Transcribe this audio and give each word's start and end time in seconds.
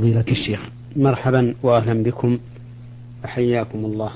فضيلة 0.00 0.24
الشيخ 0.28 0.60
مرحبا 0.96 1.54
وأهلا 1.62 2.02
بكم. 2.02 2.38
حياكم 3.24 3.84
الله. 3.84 4.10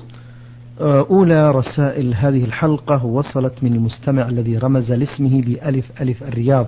أولى 0.80 1.50
رسائل 1.50 2.14
هذه 2.14 2.44
الحلقة 2.44 3.04
وصلت 3.04 3.64
من 3.64 3.72
المستمع 3.72 4.28
الذي 4.28 4.58
رمز 4.58 4.92
لاسمه 4.92 5.42
بألف 5.42 6.02
ألف 6.02 6.22
الرياض 6.22 6.66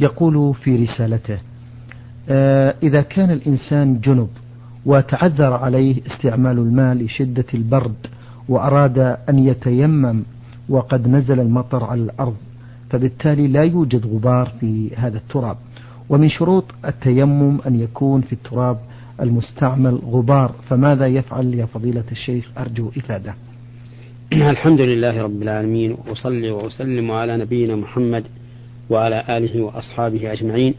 يقول 0.00 0.54
في 0.54 0.76
رسالته 0.76 1.38
إذا 2.82 3.02
كان 3.02 3.30
الإنسان 3.30 4.00
جنب 4.00 4.28
وتعذر 4.86 5.52
عليه 5.52 6.02
استعمال 6.06 6.58
الماء 6.58 6.94
لشدة 6.94 7.46
البرد 7.54 8.06
وأراد 8.48 8.98
أن 9.28 9.38
يتيمم 9.38 10.22
وقد 10.68 11.08
نزل 11.08 11.40
المطر 11.40 11.84
على 11.84 12.02
الأرض 12.02 12.36
فبالتالي 12.90 13.48
لا 13.48 13.62
يوجد 13.62 14.06
غبار 14.06 14.52
في 14.60 14.96
هذا 14.96 15.18
التراب. 15.18 15.56
ومن 16.10 16.28
شروط 16.28 16.64
التيمم 16.84 17.60
أن 17.60 17.80
يكون 17.80 18.20
في 18.20 18.32
التراب 18.32 18.78
المستعمل 19.20 19.94
غبار 19.94 20.54
فماذا 20.68 21.06
يفعل 21.06 21.54
يا 21.54 21.66
فضيلة 21.66 22.04
الشيخ؟ 22.12 22.50
أرجو 22.58 22.88
إفادة. 22.96 23.34
الحمد 24.32 24.80
لله 24.80 25.22
رب 25.22 25.42
العالمين 25.42 25.92
وأصلي 25.92 26.50
وأسلم 26.50 27.10
على 27.10 27.36
نبينا 27.36 27.76
محمد 27.76 28.24
وعلى 28.90 29.24
آله 29.28 29.62
وأصحابه 29.62 30.32
أجمعين. 30.32 30.74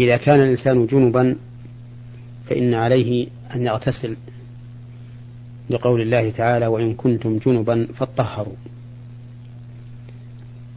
إذا 0.00 0.16
كان 0.16 0.40
الإنسان 0.40 0.86
جنبا 0.86 1.36
فإن 2.46 2.74
عليه 2.74 3.26
أن 3.54 3.66
يغتسل. 3.66 4.16
لقول 5.70 6.00
الله 6.00 6.30
تعالى 6.30 6.66
وإن 6.66 6.94
كنتم 6.94 7.38
جنبا 7.38 7.88
فاطهروا. 7.94 8.56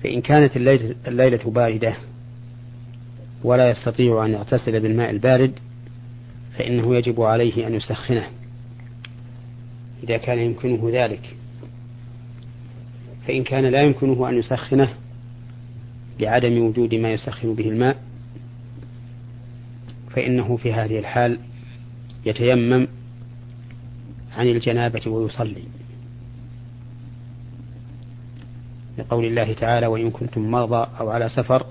فإن 0.06 0.22
كانت 0.22 0.58
الليلة, 1.08 1.38
باردة 1.46 1.96
ولا 3.44 3.70
يستطيع 3.70 4.26
أن 4.26 4.32
يغتسل 4.32 4.80
بالماء 4.80 5.10
البارد 5.10 5.52
فإنه 6.58 6.96
يجب 6.96 7.22
عليه 7.22 7.68
أن 7.68 7.74
يسخنه. 7.74 8.28
إذا 10.04 10.18
كان 10.18 10.40
يمكنه 10.40 10.90
ذلك. 10.94 11.36
فإن 13.28 13.44
كان 13.44 13.66
لا 13.66 13.82
يمكنه 13.82 14.30
أن 14.30 14.38
يسخنه 14.38 14.94
لعدم 16.20 16.62
وجود 16.62 16.96
ما 16.96 17.14
يسخن 17.14 17.54
به 17.54 17.70
الماء 17.70 17.98
فإنه 20.10 20.58
في 20.58 20.74
هذه 20.74 21.00
الحال 21.00 21.40
يتيمم 22.26 22.88
عن 24.38 24.48
الجنابة 24.48 25.12
ويصلي. 25.12 25.64
لقول 28.98 29.26
الله 29.26 29.54
تعالى 29.54 29.88
وإن 29.88 30.12
كنتم 30.12 30.52
مرضى 30.52 30.88
أو 31.00 31.10
على 31.10 31.30
سفر 31.30 31.66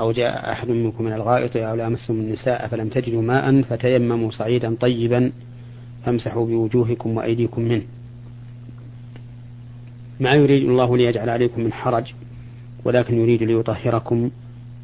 أو 0.00 0.12
جاء 0.12 0.52
أحد 0.52 0.68
منكم 0.68 1.04
من 1.04 1.12
الغائط 1.12 1.56
أو 1.56 1.74
لامستم 1.74 2.14
النساء 2.14 2.68
فلم 2.68 2.88
تجدوا 2.88 3.22
ماء 3.22 3.62
فتيمموا 3.62 4.30
صعيدا 4.30 4.74
طيبا 4.74 5.32
فامسحوا 6.04 6.46
بوجوهكم 6.46 7.16
وأيديكم 7.16 7.62
منه. 7.62 7.82
ما 10.20 10.30
يريد 10.30 10.68
الله 10.68 10.96
ليجعل 10.96 11.28
عليكم 11.28 11.60
من 11.60 11.72
حرج 11.72 12.12
ولكن 12.84 13.20
يريد 13.20 13.42
ليطهركم 13.42 14.30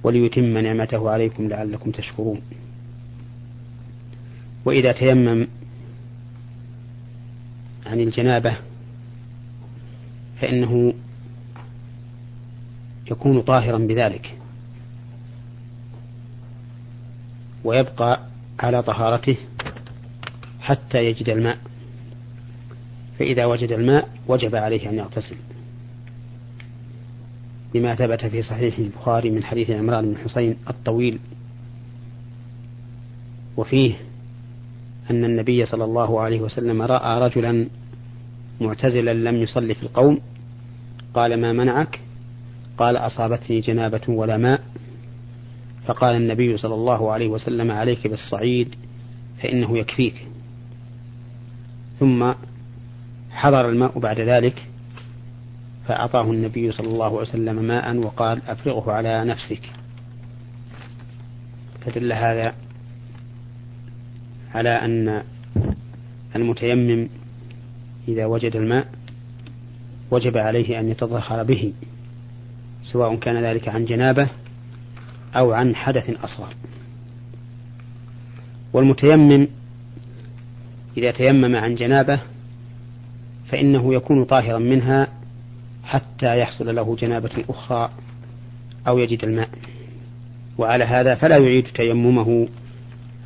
وليتم 0.02 0.58
نعمته 0.58 1.10
عليكم 1.10 1.48
لعلكم 1.48 1.90
تشكرون. 1.90 2.40
وإذا 4.64 4.92
تيمم 4.92 5.46
عن 7.86 8.00
الجنابة 8.00 8.56
فإنه 10.40 10.94
يكون 13.10 13.40
طاهرا 13.40 13.78
بذلك. 13.78 14.38
ويبقى 17.64 18.20
على 18.60 18.82
طهارته 18.82 19.36
حتى 20.60 21.04
يجد 21.04 21.28
الماء. 21.28 21.58
فإذا 23.18 23.44
وجد 23.44 23.72
الماء 23.72 24.08
وجب 24.28 24.56
عليه 24.56 24.90
أن 24.90 24.98
يغتسل. 24.98 25.36
لما 27.74 27.94
ثبت 27.94 28.26
في 28.26 28.42
صحيح 28.42 28.78
البخاري 28.78 29.30
من 29.30 29.44
حديث 29.44 29.70
عمران 29.70 30.12
بن 30.12 30.16
حسين 30.16 30.56
الطويل. 30.70 31.18
وفيه 33.56 33.94
أن 35.10 35.24
النبي 35.24 35.66
صلى 35.66 35.84
الله 35.84 36.20
عليه 36.20 36.40
وسلم 36.40 36.82
رأى 36.82 37.20
رجلا 37.20 37.66
معتزلا 38.60 39.14
لم 39.14 39.36
يصلي 39.36 39.74
في 39.74 39.82
القوم. 39.82 40.20
قال 41.14 41.40
ما 41.40 41.52
منعك 41.52 42.00
قال 42.80 42.96
أصابتني 42.96 43.60
جنابة 43.60 44.00
ولا 44.08 44.36
ماء 44.36 44.62
فقال 45.86 46.16
النبي 46.16 46.56
صلى 46.56 46.74
الله 46.74 47.12
عليه 47.12 47.28
وسلم 47.28 47.70
عليك 47.70 48.06
بالصعيد 48.06 48.74
فإنه 49.42 49.78
يكفيك. 49.78 50.26
ثم 51.98 52.32
حضر 53.30 53.68
الماء 53.68 53.98
بعد 53.98 54.20
ذلك 54.20 54.66
فأعطاه 55.88 56.30
النبي 56.30 56.72
صلى 56.72 56.86
الله 56.86 57.06
عليه 57.06 57.28
وسلم 57.28 57.56
ماء 57.56 57.96
وقال 57.96 58.42
أفرغه 58.46 58.92
على 58.92 59.24
نفسك. 59.24 59.72
فدل 61.80 62.12
هذا 62.12 62.54
على 64.54 64.70
أن 64.70 65.22
المتيمم 66.36 67.08
إذا 68.08 68.26
وجد 68.26 68.56
الماء 68.56 68.86
وجب 70.10 70.36
عليه 70.36 70.80
أن 70.80 70.88
يتطهر 70.88 71.42
به. 71.42 71.72
سواء 72.82 73.16
كان 73.16 73.44
ذلك 73.44 73.68
عن 73.68 73.84
جنابة 73.84 74.28
أو 75.36 75.52
عن 75.52 75.76
حدث 75.76 76.10
أصغر. 76.24 76.54
والمتيمم 78.72 79.48
إذا 80.96 81.10
تيمم 81.10 81.56
عن 81.56 81.74
جنابة 81.74 82.20
فإنه 83.48 83.94
يكون 83.94 84.24
طاهرا 84.24 84.58
منها 84.58 85.08
حتى 85.84 86.38
يحصل 86.38 86.74
له 86.74 86.96
جنابة 86.96 87.44
أخرى 87.48 87.90
أو 88.88 88.98
يجد 88.98 89.24
الماء. 89.24 89.48
وعلى 90.58 90.84
هذا 90.84 91.14
فلا 91.14 91.36
يعيد 91.36 91.64
تيممه 91.64 92.48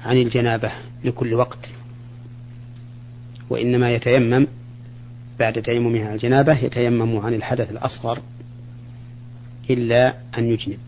عن 0.04 0.16
الجنابة 0.16 0.72
لكل 1.04 1.34
وقت. 1.34 1.68
وإنما 3.50 3.94
يتيمم 3.94 4.46
بعد 5.38 5.62
تيممه 5.62 6.04
عن 6.04 6.14
الجنابة 6.14 6.58
يتيمم 6.58 7.18
عن 7.18 7.34
الحدث 7.34 7.70
الأصغر 7.70 8.20
إلا 9.70 10.14
أن 10.38 10.44
يجنب. 10.44 10.78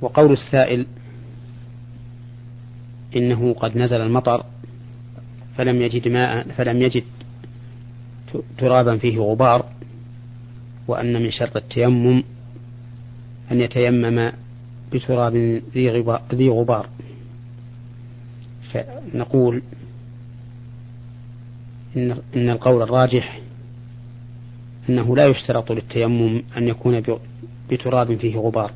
وقول 0.00 0.32
السائل 0.32 0.86
إنه 3.16 3.54
قد 3.54 3.78
نزل 3.78 4.00
المطر 4.00 4.44
فلم 5.56 5.82
يجد 5.82 6.08
ماء 6.08 6.48
فلم 6.48 6.82
يجد 6.82 7.04
ترابا 8.58 8.96
فيه 8.96 9.18
غبار 9.18 9.64
وأن 10.88 11.22
من 11.22 11.30
شرط 11.30 11.56
التيمم 11.56 12.22
أن 13.52 13.60
يتيمم 13.60 14.32
بتراب 14.92 15.36
ذي 16.34 16.48
غبار 16.48 16.88
فنقول 18.72 19.62
إن, 21.96 22.18
إن 22.36 22.50
القول 22.50 22.82
الراجح 22.82 23.40
أنه 24.88 25.16
لا 25.16 25.26
يشترط 25.26 25.72
للتيمم 25.72 26.42
أن 26.56 26.68
يكون 26.68 27.02
بتراب 27.70 28.16
فيه 28.16 28.36
غبار 28.36 28.72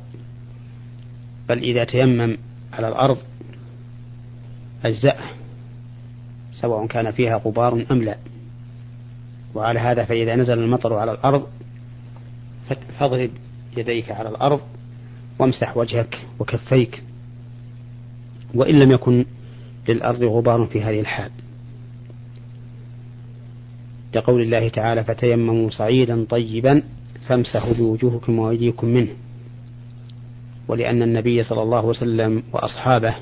بل 1.49 1.57
إذا 1.57 1.83
تيمم 1.83 2.37
على 2.73 2.87
الأرض 2.87 3.17
أجزأه 4.85 5.29
سواء 6.51 6.87
كان 6.87 7.11
فيها 7.11 7.37
غبار 7.37 7.85
أم 7.91 8.03
لا. 8.03 8.17
وعلى 9.55 9.79
هذا 9.79 10.05
فإذا 10.05 10.35
نزل 10.35 10.59
المطر 10.59 10.93
على 10.93 11.11
الأرض 11.11 11.47
فاضرب 12.99 13.29
يديك 13.77 14.11
على 14.11 14.29
الأرض 14.29 14.61
وامسح 15.39 15.77
وجهك 15.77 16.21
وكفيك 16.39 17.03
وإن 18.53 18.79
لم 18.79 18.91
يكن 18.91 19.25
للأرض 19.87 20.23
غبار 20.23 20.65
في 20.65 20.83
هذه 20.83 20.99
الحال. 20.99 21.31
لقول 24.15 24.41
الله 24.41 24.69
تعالى 24.69 25.03
فتيمموا 25.03 25.69
صعيدا 25.69 26.25
طيبا 26.29 26.83
فامسحوا 27.27 27.73
بوجوهكم 27.73 28.39
وأيديكم 28.39 28.87
منه. 28.87 29.11
ولأن 30.67 31.03
النبي 31.03 31.43
صلى 31.43 31.61
الله 31.61 31.77
عليه 31.77 31.87
وسلم 31.87 32.43
وأصحابه 32.53 33.15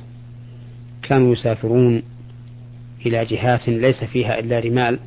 كانوا 1.01 1.33
يسافرون 1.33 2.01
إلى 3.05 3.25
جهات 3.25 3.69
ليس 3.69 4.03
فيها 4.03 4.39
إلا 4.39 4.59
رمال 4.59 4.99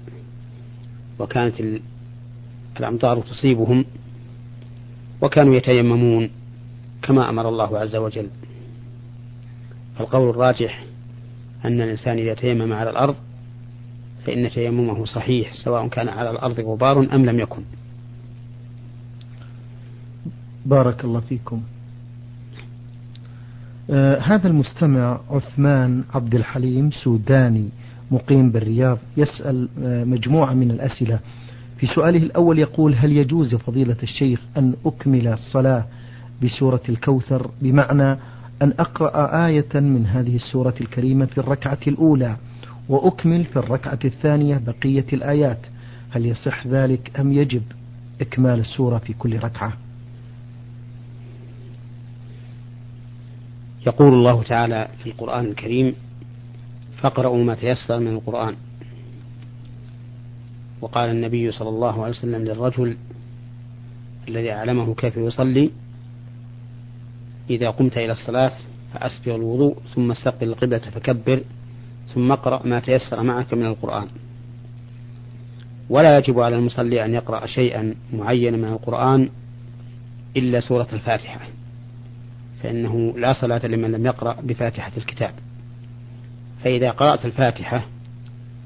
وكانت 1.18 1.54
الأمطار 2.80 3.20
تصيبهم 3.20 3.84
وكانوا 5.20 5.54
يتيممون 5.54 6.30
كما 7.02 7.30
أمر 7.30 7.48
الله 7.48 7.78
عز 7.78 7.96
وجل. 7.96 8.26
فالقول 9.98 10.30
الراجح 10.30 10.84
أن 11.64 11.80
الإنسان 11.80 12.18
إذا 12.18 12.34
تيمم 12.34 12.72
على 12.72 12.90
الأرض 12.90 13.16
فإن 14.26 14.50
تيممه 14.50 15.04
صحيح 15.04 15.54
سواء 15.54 15.88
كان 15.88 16.08
على 16.08 16.30
الأرض 16.30 16.60
غبار 16.60 17.14
أم 17.14 17.26
لم 17.26 17.40
يكن. 17.40 17.62
بارك 20.66 21.04
الله 21.04 21.20
فيكم. 21.20 21.62
آه 23.90 24.18
هذا 24.18 24.48
المستمع 24.48 25.20
عثمان 25.30 26.04
عبد 26.14 26.34
الحليم 26.34 26.90
سوداني 26.90 27.68
مقيم 28.10 28.50
بالرياض 28.50 28.98
يسأل 29.16 29.68
آه 29.84 30.04
مجموعة 30.04 30.54
من 30.54 30.70
الأسئلة. 30.70 31.18
في 31.78 31.86
سؤاله 31.86 32.18
الأول 32.18 32.58
يقول 32.58 32.94
هل 32.94 33.12
يجوز 33.12 33.54
فضيلة 33.54 33.96
الشيخ 34.02 34.40
أن 34.56 34.74
أكمل 34.86 35.26
الصلاة 35.28 35.84
بسورة 36.42 36.82
الكوثر؟ 36.88 37.50
بمعنى 37.62 38.18
أن 38.62 38.72
أقرأ 38.78 39.46
آية 39.46 39.80
من 39.80 40.06
هذه 40.06 40.36
السورة 40.36 40.74
الكريمة 40.80 41.26
في 41.26 41.38
الركعة 41.38 41.78
الأولى. 41.86 42.36
وأكمل 42.88 43.44
في 43.44 43.56
الركعة 43.56 43.98
الثانية 44.04 44.58
بقية 44.66 45.06
الآيات. 45.12 45.58
هل 46.10 46.26
يصح 46.26 46.66
ذلك 46.66 47.20
أم 47.20 47.32
يجب؟ 47.32 47.62
إكمال 48.20 48.60
السورة 48.60 48.98
في 48.98 49.12
كل 49.12 49.38
ركعة. 49.38 49.72
يقول 53.86 54.14
الله 54.14 54.42
تعالى 54.42 54.88
في 55.02 55.06
القرآن 55.10 55.44
الكريم 55.44 55.94
فاقرأوا 56.96 57.44
ما 57.44 57.54
تيسر 57.54 58.00
من 58.00 58.08
القرآن. 58.08 58.54
وقال 60.80 61.10
النبي 61.10 61.52
صلى 61.52 61.68
الله 61.68 62.02
عليه 62.02 62.10
وسلم 62.10 62.44
للرجل 62.44 62.96
الذي 64.28 64.52
أعلمه 64.52 64.94
كيف 64.94 65.16
يصلي 65.16 65.70
إذا 67.50 67.70
قمت 67.70 67.96
إلى 67.96 68.12
الصلاة 68.12 68.52
فأسبغ 68.94 69.34
الوضوء 69.34 69.76
ثم 69.94 70.10
استقبل 70.10 70.48
القبلة 70.48 70.78
فكبر 70.78 71.42
ثم 72.14 72.32
اقرأ 72.32 72.66
ما 72.66 72.80
تيسر 72.80 73.22
معك 73.22 73.54
من 73.54 73.66
القرآن. 73.66 74.08
ولا 75.90 76.18
يجب 76.18 76.40
على 76.40 76.56
المصلي 76.56 77.04
أن 77.04 77.14
يقرأ 77.14 77.46
شيئا 77.46 77.94
معينا 78.12 78.56
من 78.56 78.64
القرآن 78.64 79.28
إلا 80.36 80.60
سورة 80.60 80.88
الفاتحة 80.92 81.40
فإنه 82.62 83.14
لا 83.18 83.32
صلاة 83.32 83.66
لمن 83.66 83.92
لم 83.92 84.06
يقرأ 84.06 84.36
بفاتحة 84.42 84.92
الكتاب. 84.96 85.34
فإذا 86.64 86.90
قرأت 86.90 87.24
الفاتحة 87.24 87.82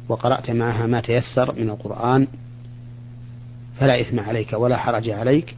وقرأت 0.08 0.50
معها 0.50 0.86
ما 0.86 1.00
تيسر 1.00 1.54
من 1.54 1.70
القرآن 1.70 2.26
فلا 3.80 4.00
إثم 4.00 4.20
عليك 4.20 4.52
ولا 4.52 4.76
حرج 4.76 5.10
عليك 5.10 5.56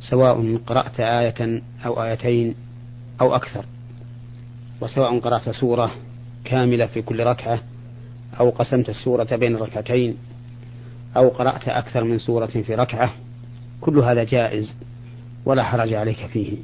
سواء 0.00 0.56
قرأت 0.66 1.00
آية 1.00 1.62
أو 1.86 2.02
آيتين 2.02 2.54
أو 3.20 3.36
أكثر. 3.36 3.64
وسواء 4.80 5.18
قرأت 5.18 5.50
سورة 5.50 5.90
كاملة 6.50 6.86
في 6.86 7.02
كل 7.02 7.24
ركعة 7.24 7.60
أو 8.40 8.50
قسمت 8.50 8.88
السورة 8.88 9.36
بين 9.36 9.56
ركعتين 9.56 10.16
أو 11.16 11.28
قرأت 11.28 11.68
أكثر 11.68 12.04
من 12.04 12.18
سورة 12.18 12.46
في 12.46 12.74
ركعة 12.74 13.14
كل 13.80 13.98
هذا 13.98 14.24
جائز 14.24 14.72
ولا 15.44 15.62
حرج 15.62 15.94
عليك 15.94 16.26
فيه. 16.26 16.56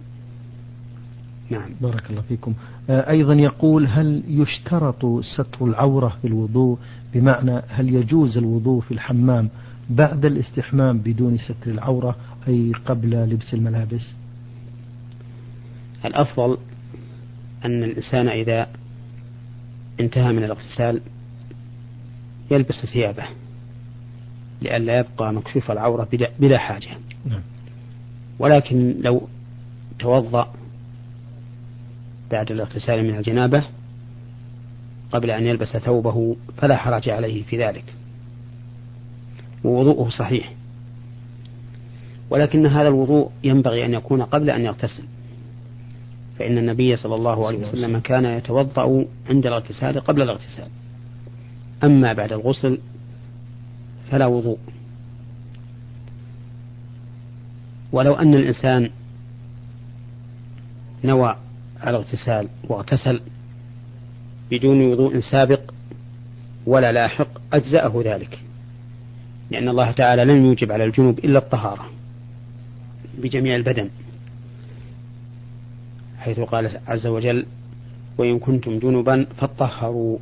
نعم. 1.50 1.71
بارك 1.81 2.11
الله 2.11 2.23
فيكم. 2.23 2.55
آه، 2.91 3.11
أيضا 3.11 3.35
يقول 3.35 3.87
هل 3.87 4.23
يشترط 4.29 5.06
ستر 5.37 5.65
العورة 5.65 6.17
في 6.23 6.29
الوضوء؟ 6.29 6.79
بمعنى 7.15 7.62
هل 7.69 7.94
يجوز 7.94 8.38
الوضوء 8.38 8.81
في 8.81 8.94
الحمام 8.94 9.49
بعد 9.91 10.25
الاستحمام 10.25 10.99
بدون 10.99 11.38
ستر 11.38 11.71
العورة 11.71 12.17
أي 12.49 12.73
قبل 12.87 13.11
لبس 13.11 13.55
الملابس؟ 13.55 14.15
الأفضل 16.05 16.59
أن 17.65 17.83
الإنسان 17.83 18.29
إذا 18.29 18.67
انتهى 20.00 20.32
من 20.32 20.44
الاغتسال 20.44 21.00
يلبس 22.50 22.87
ثيابه 22.93 23.25
لئلا 24.62 24.98
يبقى 24.98 25.32
مكشوف 25.32 25.70
العورة 25.70 26.08
بلا 26.38 26.58
حاجة. 26.58 26.88
نعم. 27.25 27.40
ولكن 28.38 28.94
لو 29.00 29.28
توضأ 29.98 30.52
بعد 32.31 32.50
الاغتسال 32.50 33.04
من 33.04 33.16
الجنابة 33.16 33.64
قبل 35.10 35.31
أن 35.31 35.46
يلبس 35.46 35.76
ثوبه 35.76 36.37
فلا 36.56 36.76
حرج 36.76 37.08
عليه 37.08 37.42
في 37.42 37.64
ذلك. 37.64 37.84
ووضوءه 39.64 40.10
صحيح. 40.10 40.52
ولكن 42.31 42.66
هذا 42.66 42.88
الوضوء 42.88 43.31
ينبغي 43.44 43.84
أن 43.84 43.94
يكون 43.94 44.22
قبل 44.22 44.50
أن 44.50 44.64
يغتسل. 44.64 45.02
فإن 46.38 46.59
النبي 46.59 46.97
صلى 46.97 47.15
الله 47.15 47.47
عليه 47.47 47.59
وسلم 47.59 47.99
كان 47.99 48.25
يتوضأ 48.25 49.05
عند 49.31 49.47
الاغتسال 49.47 50.00
قبل 50.00 50.23
الاغتسال. 50.23 50.69
أما 51.85 52.12
بعد 52.12 52.33
الغسل 52.33 52.79
فلا 54.11 54.27
وضوء. 54.27 54.59
ولو 57.93 58.15
أن 58.15 58.35
الإنسان 58.35 58.91
نوى 61.05 61.37
الاغتسال 61.87 62.49
واغتسل 62.65 63.21
بدون 64.50 64.93
وضوء 64.93 65.21
سابق 65.21 65.61
ولا 66.67 66.93
لاحق 66.93 67.29
أجزأه 67.53 68.03
ذلك. 68.05 68.38
لأن 69.50 69.69
الله 69.69 69.91
تعالى 69.91 70.25
لم 70.25 70.47
يوجب 70.47 70.73
على 70.73 70.85
الجنوب 70.85 71.19
إلا 71.19 71.38
الطهارة 71.38 71.87
بجميع 73.19 73.56
البدن. 73.56 73.88
حيث 76.26 76.40
قال 76.40 76.81
عز 76.87 77.06
وجل 77.06 77.46
وإن 78.19 78.38
كنتم 78.38 78.78
جنبا 78.78 79.26
فطهروا 79.38 80.19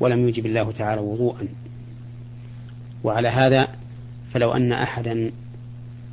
ولم 0.00 0.20
يوجب 0.20 0.46
الله 0.46 0.72
تعالى 0.72 1.00
وضوءا. 1.00 1.48
وعلى 3.04 3.28
هذا 3.28 3.68
فلو 4.32 4.52
أن 4.52 4.72
أحدا 4.72 5.30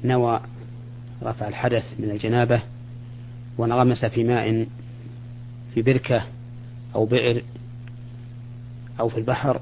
نوى 0.04 0.42
رفع 1.24 1.48
الحدث 1.48 1.84
من 2.00 2.12
الجنابة 2.12 2.62
وانغمس 3.57 4.06
في 4.06 4.24
ماء 4.24 4.68
في 5.74 5.81
بركة 5.81 6.24
أو 6.95 7.06
بئر 7.06 7.44
أو 9.00 9.10
في 9.10 9.18
البحر 9.18 9.62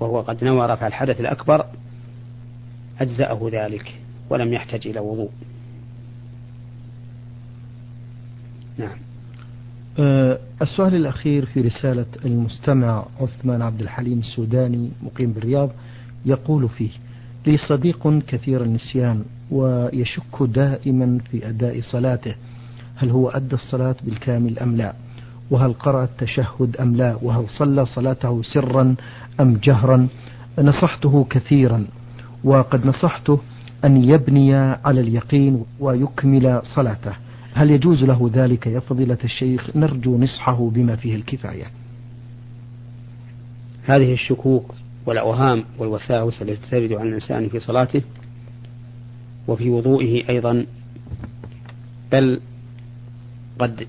وهو 0.00 0.20
قد 0.20 0.44
نوى 0.44 0.66
رفع 0.66 0.86
الحدث 0.86 1.20
الأكبر 1.20 1.66
أجزأه 3.00 3.48
ذلك 3.52 4.00
ولم 4.30 4.52
يحتج 4.52 4.88
إلى 4.88 5.00
وضوء. 5.00 5.30
نعم. 8.78 8.98
أه 9.98 10.38
السؤال 10.62 10.94
الأخير 10.94 11.46
في 11.46 11.60
رسالة 11.60 12.06
المستمع 12.24 13.04
عثمان 13.20 13.62
عبد 13.62 13.80
الحليم 13.80 14.18
السوداني 14.18 14.90
مقيم 15.02 15.32
بالرياض 15.32 15.70
يقول 16.26 16.68
فيه 16.68 16.90
لي 17.46 17.56
صديق 17.56 18.18
كثير 18.26 18.62
النسيان 18.62 19.24
ويشك 19.50 20.42
دائما 20.42 21.18
في 21.30 21.48
أداء 21.48 21.80
صلاته. 21.80 22.34
هل 22.96 23.10
هو 23.10 23.28
أدى 23.28 23.54
الصلاة 23.54 23.96
بالكامل 24.02 24.58
أم 24.58 24.76
لا؟ 24.76 24.94
وهل 25.50 25.72
قرأ 25.72 26.04
التشهد 26.04 26.76
أم 26.76 26.96
لا؟ 26.96 27.16
وهل 27.22 27.48
صلى 27.48 27.86
صلاته 27.86 28.42
سرا 28.42 28.94
أم 29.40 29.60
جهرا؟ 29.62 30.08
نصحته 30.58 31.26
كثيرا 31.30 31.86
وقد 32.44 32.86
نصحته 32.86 33.40
أن 33.84 34.04
يبني 34.04 34.54
على 34.54 35.00
اليقين 35.00 35.64
ويكمل 35.80 36.60
صلاته. 36.74 37.12
هل 37.54 37.70
يجوز 37.70 38.04
له 38.04 38.30
ذلك 38.34 38.66
يا 38.66 38.80
فضيلة 38.80 39.18
الشيخ؟ 39.24 39.76
نرجو 39.76 40.18
نصحه 40.18 40.70
بما 40.70 40.96
فيه 40.96 41.16
الكفاية. 41.16 41.66
هذه 43.84 44.12
الشكوك 44.12 44.74
والأوهام 45.06 45.64
والوساوس 45.78 46.42
التي 46.42 46.70
ترد 46.70 46.92
على 46.92 47.08
الإنسان 47.08 47.48
في 47.48 47.60
صلاته 47.60 48.02
وفي 49.48 49.70
وضوئه 49.70 50.28
أيضا 50.28 50.66
بل 52.12 52.40
قد 53.58 53.86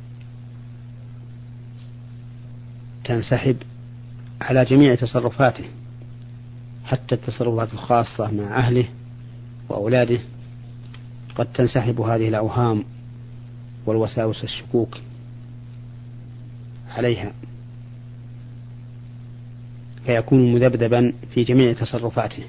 تنسحب 3.03 3.57
على 4.41 4.65
جميع 4.65 4.95
تصرفاته 4.95 5.65
حتى 6.86 7.15
التصرفات 7.15 7.74
الخاصة 7.74 8.31
مع 8.31 8.57
أهله 8.57 8.86
وأولاده 9.69 10.19
قد 11.36 11.45
تنسحب 11.53 12.01
هذه 12.01 12.27
الأوهام 12.27 12.84
والوساوس 13.86 14.44
الشكوك 14.44 14.98
عليها. 16.89 17.34
فيكون 20.06 20.54
مذبذبا 20.54 21.13
في 21.34 21.44
جميع 21.44 21.74
تصرفاته. 21.74 22.44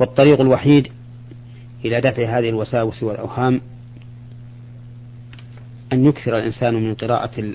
والطريق 0.00 0.40
الوحيد 0.40 0.88
إلى 1.84 2.00
دفع 2.00 2.38
هذه 2.38 2.48
الوساوس 2.48 3.02
والأوهام 3.02 3.60
أن 5.92 6.06
يكثر 6.06 6.38
الإنسان 6.38 6.74
من 6.74 6.94
قراءة 6.94 7.54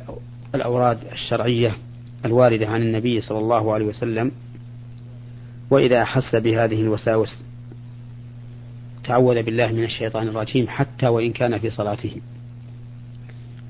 الأوراد 0.55 0.97
الشرعية 1.11 1.77
الواردة 2.25 2.67
عن 2.67 2.81
النبي 2.81 3.21
صلى 3.21 3.39
الله 3.39 3.73
عليه 3.73 3.85
وسلم. 3.85 4.31
وإذا 5.69 6.01
أحس 6.01 6.35
بهذه 6.35 6.81
الوساوس 6.81 7.41
تعوذ 9.03 9.43
بالله 9.43 9.71
من 9.71 9.83
الشيطان 9.83 10.27
الرجيم 10.27 10.67
حتى 10.67 11.07
وإن 11.07 11.31
كان 11.31 11.57
في 11.57 11.69
صلاته. 11.69 12.21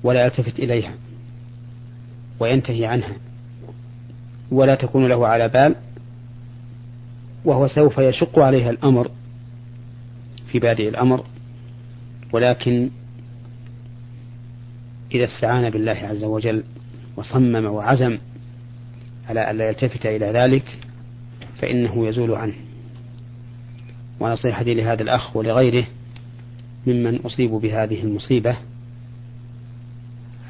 ولا 0.03 0.25
يلتفت 0.25 0.59
إليها 0.59 0.93
وينتهي 2.39 2.85
عنها 2.85 3.13
ولا 4.51 4.75
تكون 4.75 5.07
له 5.07 5.27
على 5.27 5.47
بال 5.47 5.75
وهو 7.45 7.67
سوف 7.67 7.97
يشق 7.97 8.39
عليها 8.39 8.69
الأمر 8.69 9.11
في 10.47 10.59
بادئ 10.59 10.89
الأمر 10.89 11.25
ولكن 12.33 12.89
إذا 15.13 15.25
استعان 15.25 15.69
بالله 15.69 15.91
عز 15.91 16.23
وجل 16.23 16.63
وصمم 17.17 17.65
وعزم 17.65 18.17
على 19.29 19.51
ألا 19.51 19.67
يلتفت 19.67 20.05
إلى 20.05 20.25
ذلك 20.25 20.77
فإنه 21.61 22.07
يزول 22.07 22.31
عنه 22.31 22.55
ونصيحتي 24.19 24.73
لهذا 24.73 25.01
الأخ 25.01 25.35
ولغيره 25.35 25.85
ممن 26.87 27.15
أصيبوا 27.15 27.59
بهذه 27.59 28.03
المصيبة 28.03 28.57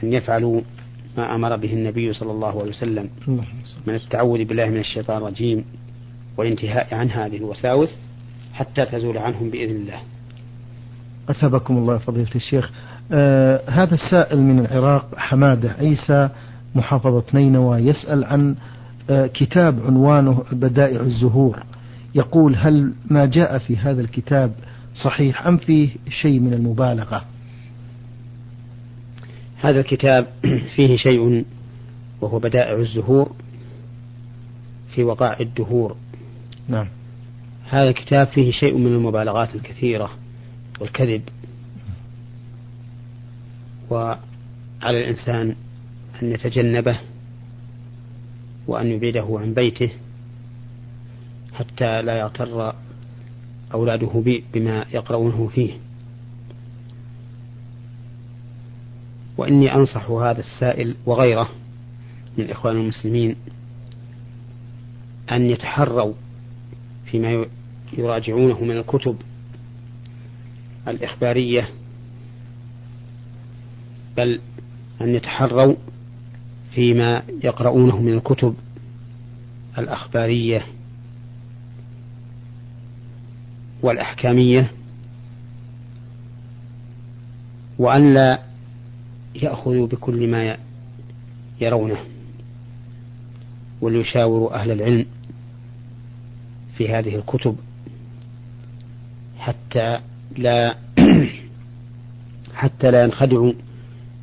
أن 0.03 0.13
يفعلوا 0.13 0.61
ما 1.17 1.35
أمر 1.35 1.55
به 1.55 1.73
النبي 1.73 2.13
صلى 2.13 2.31
الله 2.31 2.61
عليه 2.61 2.69
وسلم. 2.69 3.09
من 3.87 3.95
التعوذ 3.95 4.43
بالله 4.43 4.69
من 4.69 4.77
الشيطان 4.77 5.17
الرجيم 5.17 5.65
والانتهاء 6.37 6.95
عن 6.95 7.09
هذه 7.09 7.37
الوساوس 7.37 7.89
حتى 8.53 8.85
تزول 8.85 9.17
عنهم 9.17 9.49
بإذن 9.49 9.75
الله. 9.75 9.99
أثابكم 11.29 11.77
الله 11.77 11.97
فضيلة 11.97 12.35
الشيخ. 12.35 12.71
آه 13.11 13.61
هذا 13.69 13.93
السائل 13.93 14.41
من 14.41 14.59
العراق 14.59 15.15
حمادة 15.17 15.71
عيسى 15.71 16.29
محافظة 16.75 17.23
نينوى 17.33 17.77
يسأل 17.77 18.23
عن 18.23 18.55
آه 19.09 19.27
كتاب 19.27 19.79
عنوانه 19.87 20.43
بدائع 20.51 21.01
الزهور. 21.01 21.63
يقول 22.15 22.55
هل 22.55 22.93
ما 23.09 23.25
جاء 23.25 23.57
في 23.57 23.77
هذا 23.77 24.01
الكتاب 24.01 24.51
صحيح 25.03 25.47
أم 25.47 25.57
فيه 25.57 25.89
شيء 26.21 26.39
من 26.39 26.53
المبالغة؟ 26.53 27.25
هذا 29.63 29.79
الكتاب 29.79 30.27
فيه 30.75 30.97
شيء 30.97 31.45
وهو 32.21 32.39
بدائع 32.39 32.79
الزهور 32.79 33.35
في 34.95 35.03
وقائع 35.03 35.39
الدهور. 35.39 35.95
نعم. 36.67 36.87
هذا 37.69 37.89
الكتاب 37.89 38.27
فيه 38.27 38.51
شيء 38.51 38.77
من 38.77 38.87
المبالغات 38.87 39.55
الكثيرة 39.55 40.09
والكذب. 40.79 41.21
وعلى 43.89 44.19
الإنسان 44.83 45.55
أن 46.21 46.31
يتجنبه 46.31 46.99
وأن 48.67 48.87
يبعده 48.87 49.39
عن 49.39 49.53
بيته 49.53 49.89
حتى 51.53 52.01
لا 52.01 52.19
يغتر 52.19 52.75
أولاده 53.73 54.41
بما 54.53 54.85
يقرؤونه 54.93 55.47
فيه. 55.47 55.73
وإني 59.37 59.75
أنصح 59.75 60.09
هذا 60.09 60.39
السائل 60.39 60.95
وغيره 61.05 61.49
من 62.37 62.49
إخوان 62.49 62.75
المسلمين 62.75 63.35
أن 65.31 65.45
يتحروا 65.45 66.13
فيما 67.05 67.45
يراجعونه 67.97 68.63
من 68.63 68.77
الكتب 68.77 69.17
الإخبارية 70.87 71.69
بل 74.17 74.39
أن 75.01 75.15
يتحروا 75.15 75.75
فيما 76.71 77.23
يقرؤونه 77.43 78.01
من 78.01 78.13
الكتب 78.13 78.55
الأخبارية 79.77 80.65
والأحكامية 83.81 84.71
وأن 87.79 88.13
لا 88.13 88.39
يأخذوا 89.35 89.87
بكل 89.87 90.27
ما 90.27 90.57
يرونه 91.61 91.99
وليشاوروا 93.81 94.55
أهل 94.55 94.71
العلم 94.71 95.05
في 96.77 96.89
هذه 96.89 97.15
الكتب 97.15 97.55
حتى 99.37 99.99
لا 100.37 100.75
حتى 102.53 102.91
لا 102.91 103.03
ينخدعوا 103.03 103.53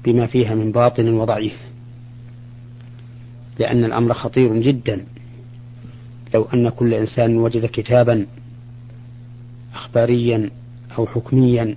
بما 0.05 0.27
فيها 0.27 0.55
من 0.55 0.73
باطل 0.73 1.11
وضعيف. 1.11 1.59
لأن 3.59 3.85
الأمر 3.85 4.15
خطير 4.15 4.57
جدا. 4.57 5.05
لو 6.35 6.43
أن 6.45 6.69
كل 6.69 6.95
إنسان 6.95 7.39
وجد 7.39 7.67
كتابا 7.67 8.27
أخباريا 9.75 10.51
أو 10.99 11.07
حكميا 11.07 11.77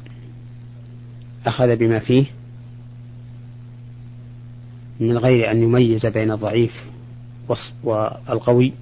أخذ 1.46 1.76
بما 1.76 2.00
فيه 2.00 2.26
من 5.04 5.18
غير 5.18 5.52
أن 5.52 5.64
يميز 5.64 6.06
بين 6.06 6.32
الضعيف 6.32 6.84
والقوي 7.84 8.74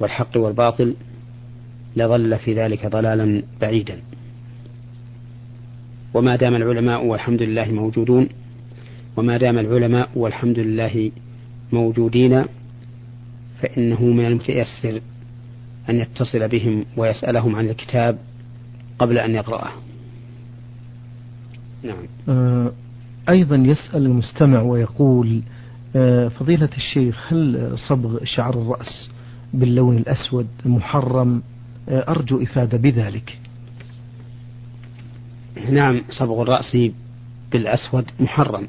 والحق 0.00 0.36
والباطل 0.36 0.94
لظل 1.96 2.38
في 2.38 2.54
ذلك 2.54 2.86
ضلالا 2.86 3.42
بعيدا. 3.60 4.00
وما 6.14 6.36
دام 6.36 6.54
العلماء 6.54 7.04
والحمد 7.04 7.42
لله 7.42 7.72
موجودون 7.72 8.28
وما 9.16 9.36
دام 9.36 9.58
العلماء 9.58 10.08
والحمد 10.14 10.58
لله 10.58 11.10
موجودين 11.72 12.44
فإنه 13.60 14.02
من 14.02 14.26
المتيسر 14.26 15.00
أن 15.90 16.00
يتصل 16.00 16.48
بهم 16.48 16.84
ويسألهم 16.96 17.56
عن 17.56 17.68
الكتاب 17.68 18.18
قبل 18.98 19.18
أن 19.18 19.34
يقرأه. 19.34 19.72
نعم. 21.82 22.06
آه 22.28 22.72
أيضا 23.28 23.56
يسأل 23.56 24.06
المستمع 24.06 24.60
ويقول 24.60 25.42
آه 25.96 26.28
فضيلة 26.28 26.68
الشيخ 26.76 27.32
هل 27.32 27.72
صبغ 27.88 28.24
شعر 28.24 28.54
الرأس 28.62 29.08
باللون 29.54 29.96
الأسود 29.96 30.46
محرم؟ 30.64 31.42
آه 31.88 32.10
أرجو 32.10 32.42
إفادة 32.42 32.78
بذلك. 32.78 33.38
نعم 35.70 36.02
صبغ 36.10 36.42
الرأس 36.42 36.76
بالأسود 37.52 38.04
محرم 38.20 38.68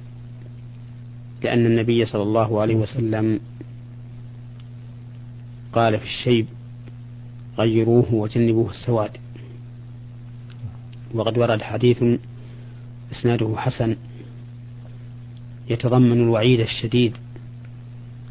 لأن 1.43 1.65
النبي 1.65 2.05
صلى 2.05 2.24
الله 2.24 2.62
عليه 2.62 2.75
وسلم 2.75 3.39
قال 5.74 6.00
في 6.00 6.05
الشيب 6.05 6.45
غيروه 7.57 8.13
وجنبوه 8.13 8.69
السواد. 8.69 9.17
وقد 11.13 11.38
ورد 11.38 11.62
حديث 11.62 12.03
إسناده 13.12 13.53
حسن. 13.57 13.95
يتضمن 15.70 16.24
الوعيد 16.24 16.60
الشديد 16.60 17.17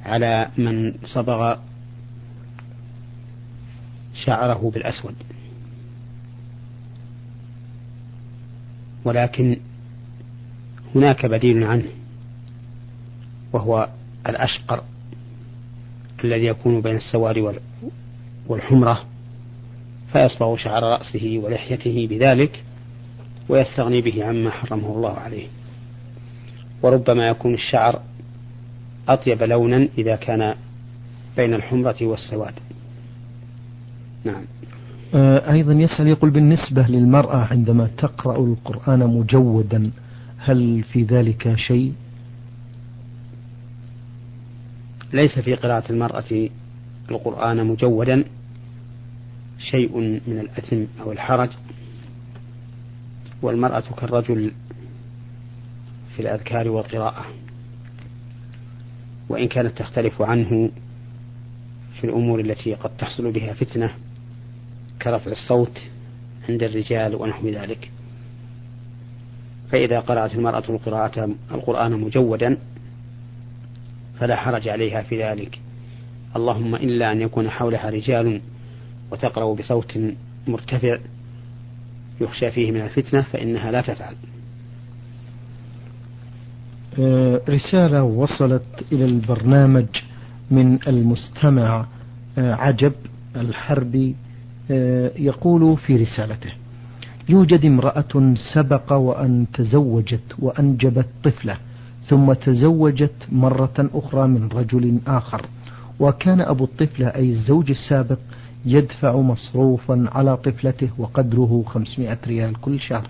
على 0.03 0.51
من 0.59 0.95
صبغ 1.05 1.57
شعره 4.15 4.71
بالأسود. 4.75 5.15
ولكن 9.05 9.57
هناك 10.95 11.27
بديل 11.27 11.65
عنه 11.65 11.89
وهو 13.53 13.89
الأشقر 14.29 14.83
الذي 16.25 16.47
يكون 16.47 16.81
بين 16.81 16.97
السواد 16.97 17.61
والحمرة 18.47 19.05
فيصبغ 20.13 20.57
شعر 20.57 20.83
رأسه 20.83 21.41
ولحيته 21.45 22.07
بذلك 22.07 22.65
ويستغني 23.49 24.01
به 24.01 24.25
عما 24.25 24.51
حرمه 24.51 24.97
الله 24.97 25.13
عليه. 25.13 25.47
وربما 26.83 27.29
يكون 27.29 27.55
الشعر 27.55 28.01
أطيب 29.09 29.43
لونا 29.43 29.89
إذا 29.99 30.17
كان 30.17 30.55
بين 31.37 31.55
الحمرة 31.55 31.97
والسواد. 32.03 32.55
نعم. 34.25 34.45
آه، 35.15 35.53
أيضا 35.53 35.73
يسأل 35.73 36.07
يقول 36.07 36.31
بالنسبة 36.31 36.87
للمرأة 36.87 37.37
عندما 37.37 37.89
تقرأ 37.99 38.37
القرآن 38.39 38.99
مجودا 38.99 39.91
هل 40.39 40.83
في 40.83 41.03
ذلك 41.03 41.55
شيء؟ 41.55 41.93
ليس 45.13 45.39
في 45.39 45.55
قراءة 45.55 45.93
المرأة 45.93 46.49
القرآن 47.11 47.67
مجودا 47.67 48.25
شيء 49.59 49.99
من 50.27 50.41
الأثم 50.41 50.85
أو 51.01 51.13
الحرج 51.13 51.51
والمرأة 53.43 53.85
كالرجل 54.01 54.53
في 56.17 56.23
الأذكار 56.23 56.69
والقراءة 56.69 57.25
وإن 59.29 59.49
كانت 59.49 59.79
تختلف 59.79 60.23
عنه 60.23 60.71
في 62.01 62.05
الأمور 62.05 62.41
التي 62.41 62.75
قد 62.75 62.97
تحصل 62.97 63.33
بها 63.33 63.55
فتنة 63.55 63.95
كرفع 65.03 65.31
الصوت 65.31 65.83
عند 66.49 66.63
الرجال 66.63 67.15
ونحو 67.15 67.49
ذلك. 67.49 67.91
فإذا 69.71 70.01
قرأت 70.01 70.35
المرأة 70.35 70.65
القراءة 70.69 71.31
القرآن 71.53 71.93
مجودا 71.93 72.59
فلا 74.19 74.37
حرج 74.37 74.69
عليها 74.69 75.03
في 75.03 75.23
ذلك. 75.23 75.61
اللهم 76.37 76.75
إلا 76.75 77.13
أن 77.13 77.21
يكون 77.21 77.51
حولها 77.51 77.91
رجال 77.91 78.41
وتقرأ 79.11 79.55
بصوت 79.55 79.99
مرتفع 80.47 80.99
يخشى 82.21 82.51
فيه 82.51 82.73
من 82.73 82.81
الفتنة 82.81 83.23
فإنها 83.23 83.71
لا 83.71 83.81
تفعل. 83.81 84.15
رسالة 87.49 88.03
وصلت 88.03 88.63
إلى 88.93 89.05
البرنامج 89.05 89.87
من 90.51 90.79
المستمع 90.89 91.87
آه، 92.39 92.55
عجب 92.55 92.93
الحربي 93.37 94.17
آه، 94.71 95.11
يقول 95.17 95.77
في 95.77 95.97
رسالته 95.97 96.53
يوجد 97.29 97.65
امرأة 97.65 98.35
سبق 98.55 98.93
وأن 98.93 99.47
تزوجت 99.55 100.35
وأنجبت 100.39 101.07
طفلة 101.25 101.57
ثم 102.07 102.33
تزوجت 102.33 103.27
مرة 103.33 103.91
أخرى 103.95 104.27
من 104.27 104.49
رجل 104.49 104.99
آخر 105.07 105.47
وكان 106.01 106.41
أبو 106.41 106.65
الطفلة 106.65 107.07
أي 107.07 107.31
الزوج 107.31 107.71
السابق 107.71 108.19
يدفع 108.67 109.17
مصروفا 109.17 110.09
على 110.13 110.37
طفلته 110.37 110.89
وقدره 110.99 111.65
500 111.67 112.19
ريال 112.27 112.61
كل 112.61 112.81
شهر. 112.81 113.07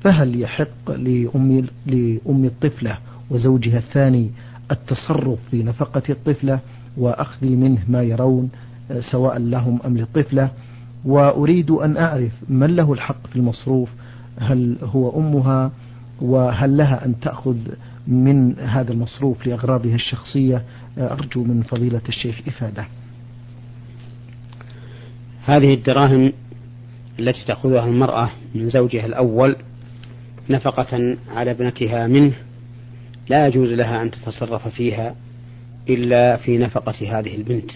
فهل 0.00 0.40
يحق 0.40 0.90
لأم, 0.90 1.66
لأم 1.86 2.44
الطفلة 2.44 2.98
وزوجها 3.30 3.78
الثاني 3.78 4.30
التصرف 4.70 5.38
في 5.50 5.62
نفقة 5.62 6.02
الطفلة 6.10 6.60
وأخذ 6.96 7.46
منه 7.46 7.78
ما 7.88 8.02
يرون 8.02 8.50
سواء 9.12 9.38
لهم 9.38 9.78
أم 9.86 9.96
للطفلة؟ 9.96 10.50
وأريد 11.04 11.70
أن 11.70 11.96
أعرف 11.96 12.32
من 12.48 12.76
له 12.76 12.92
الحق 12.92 13.26
في 13.26 13.36
المصروف 13.36 13.88
هل 14.38 14.76
هو 14.82 15.18
أمها؟ 15.18 15.70
وهل 16.20 16.76
لها 16.76 17.04
أن 17.04 17.20
تأخذ 17.20 17.56
من 18.06 18.58
هذا 18.58 18.92
المصروف 18.92 19.46
لأغراضها 19.46 19.94
الشخصية؟ 19.94 20.62
أرجو 20.98 21.44
من 21.44 21.62
فضيلة 21.62 22.00
الشيخ 22.08 22.40
إفادة. 22.48 22.86
هذه 25.44 25.74
الدراهم 25.74 26.32
التي 27.18 27.44
تأخذها 27.46 27.86
المرأة 27.86 28.30
من 28.54 28.70
زوجها 28.70 29.06
الأول 29.06 29.56
نفقة 30.50 31.16
على 31.34 31.50
ابنتها 31.50 32.06
منه 32.06 32.32
لا 33.28 33.46
يجوز 33.46 33.68
لها 33.68 34.02
أن 34.02 34.10
تتصرف 34.10 34.68
فيها 34.68 35.14
إلا 35.88 36.36
في 36.36 36.58
نفقة 36.58 37.18
هذه 37.18 37.36
البنت 37.36 37.70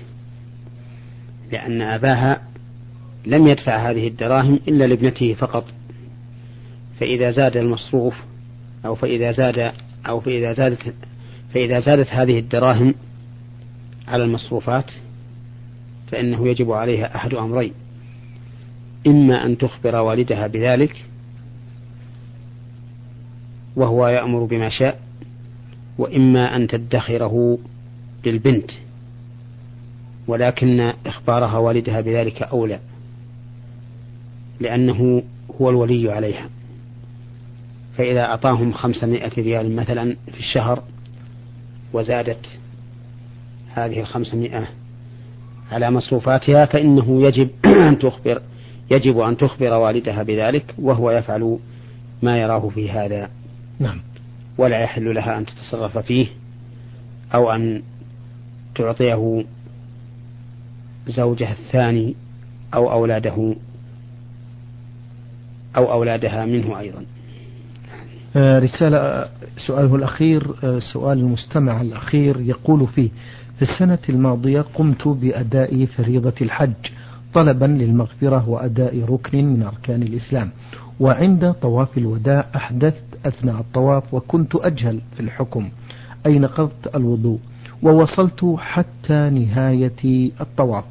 لأن 1.52 1.82
أباها 1.82 2.42
لم 3.26 3.46
يدفع 3.46 3.90
هذه 3.90 4.08
الدراهم 4.08 4.60
إلا 4.68 4.84
لابنته 4.84 5.34
فقط 5.34 5.64
فإذا 7.00 7.30
زاد 7.30 7.56
المصروف 7.56 8.14
أو 8.86 8.94
فإذا 8.94 9.32
زاد 9.32 9.72
أو 10.08 10.20
فإذا 10.20 10.52
زادت 10.52 10.94
فإذا 11.54 11.80
زادت 11.80 12.08
هذه 12.10 12.38
الدراهم 12.38 12.94
على 14.08 14.24
المصروفات 14.24 14.92
فإنه 16.10 16.48
يجب 16.48 16.72
عليها 16.72 17.16
أحد 17.16 17.34
أمرين 17.34 17.72
إما 19.06 19.46
أن 19.46 19.58
تخبر 19.58 19.96
والدها 19.96 20.46
بذلك 20.46 21.04
وهو 23.76 24.08
يأمر 24.08 24.44
بما 24.44 24.68
شاء 24.68 25.00
وإما 25.98 26.56
أن 26.56 26.66
تدخره 26.66 27.58
للبنت 28.26 28.70
ولكن 30.26 30.92
إخبارها 31.06 31.58
والدها 31.58 32.00
بذلك 32.00 32.42
أولى 32.42 32.80
لأنه 34.60 35.22
هو 35.60 35.70
الولي 35.70 36.12
عليها. 36.12 36.48
فإذا 37.96 38.20
أعطاهم 38.20 38.72
خمسمائة 38.72 39.42
ريال 39.42 39.76
مثلا 39.76 40.16
في 40.32 40.38
الشهر 40.38 40.82
وزادت 41.92 42.46
هذه 43.74 44.00
الخمسمائة 44.00 44.68
على 45.72 45.90
مصروفاتها 45.90 46.66
فإنه 46.66 47.22
يجب 47.22 47.48
أن 47.88 47.98
تخبر 47.98 48.42
يجب 48.90 49.18
أن 49.18 49.36
تخبر 49.36 49.72
والدها 49.72 50.22
بذلك 50.22 50.74
وهو 50.78 51.10
يفعل 51.10 51.58
ما 52.22 52.38
يراه 52.38 52.68
في 52.68 52.90
هذا 52.90 53.30
نعم. 53.78 54.00
ولا 54.58 54.78
يحل 54.78 55.14
لها 55.14 55.38
أن 55.38 55.46
تتصرف 55.46 55.98
فيه 55.98 56.26
أو 57.34 57.50
أن 57.52 57.82
تعطيه 58.74 59.44
زوجها 61.06 61.52
الثاني 61.52 62.14
أو 62.74 62.92
أولاده 62.92 63.56
أو 65.76 65.92
أولادها 65.92 66.46
منه 66.46 66.78
أيضا. 66.78 67.04
آه، 68.36 68.58
رسالة 68.58 69.28
سؤاله 69.66 69.94
الأخير 69.96 70.54
آه، 70.64 70.78
سؤال 70.78 71.18
المستمع 71.18 71.80
الأخير 71.80 72.40
يقول 72.40 72.86
فيه 72.86 73.10
في 73.56 73.62
السنة 73.62 73.98
الماضية 74.08 74.60
قمت 74.60 75.08
بأداء 75.08 75.86
فريضة 75.86 76.34
الحج 76.40 76.72
طلبا 77.34 77.66
للمغفرة 77.66 78.48
وأداء 78.48 79.04
ركن 79.04 79.44
من 79.44 79.62
أركان 79.62 80.02
الإسلام 80.02 80.50
وعند 81.00 81.52
طواف 81.52 81.98
الوداع 81.98 82.46
أحدثت 82.56 83.02
أثناء 83.26 83.60
الطواف 83.60 84.14
وكنت 84.14 84.54
أجهل 84.56 85.00
في 85.14 85.20
الحكم 85.20 85.68
أي 86.26 86.38
نقضت 86.38 86.96
الوضوء 86.96 87.38
ووصلت 87.82 88.54
حتى 88.58 89.30
نهاية 89.30 90.30
الطواف 90.40 90.84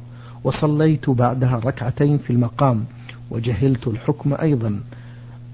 وصليت 0.44 1.10
بعدها 1.10 1.56
ركعتين 1.64 2.18
في 2.18 2.30
المقام 2.30 2.84
وجهلت 3.30 3.88
الحكم 3.88 4.34
أيضا 4.34 4.80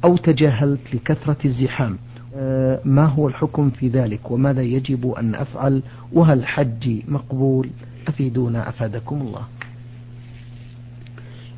أو 0.05 0.17
تجاهلت 0.17 0.95
لكثرة 0.95 1.37
الزحام. 1.45 1.99
آه، 2.37 2.81
ما 2.85 3.07
هو 3.07 3.29
الحكم 3.29 3.71
في 3.71 3.89
ذلك؟ 3.89 4.31
وماذا 4.31 4.63
يجب 4.63 5.11
أن 5.11 5.35
أفعل؟ 5.35 5.83
وهل 6.13 6.47
حجي 6.47 7.05
مقبول؟ 7.09 7.71
أفيدونا 8.09 8.69
أفادكم 8.69 9.21
الله. 9.21 9.43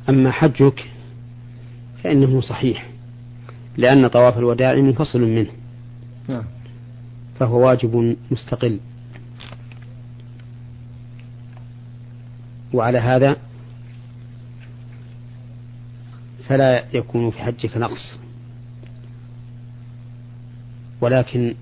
أما 0.09 0.31
حجك 0.31 0.85
فإنه 2.03 2.41
صحيح. 2.41 2.89
لأن 3.77 4.07
طواف 4.07 4.37
الوداع 4.37 4.73
منفصل 4.73 5.21
منه. 5.21 5.51
نعم. 6.27 6.43
فهو 7.39 7.67
واجب 7.67 8.15
مستقل. 8.31 8.79
وعلى 12.73 12.97
هذا 12.97 13.37
فلا 16.47 16.85
يكون 16.95 17.31
في 17.31 17.37
حجك 17.37 17.77
نقص. 17.77 18.19
ولكن 21.01 21.55